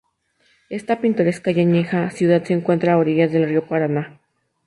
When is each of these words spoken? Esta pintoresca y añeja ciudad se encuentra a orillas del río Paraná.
Esta 0.71 0.99
pintoresca 0.99 1.51
y 1.51 1.59
añeja 1.59 2.09
ciudad 2.09 2.43
se 2.43 2.53
encuentra 2.53 2.93
a 2.93 2.97
orillas 2.97 3.31
del 3.31 3.47
río 3.47 3.67
Paraná. 3.67 4.19